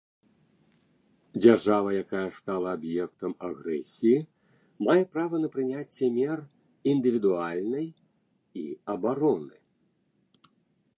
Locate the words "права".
5.17-5.35